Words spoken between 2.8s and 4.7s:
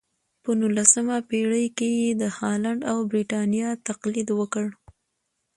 او برېټانیا تقلید وکړ.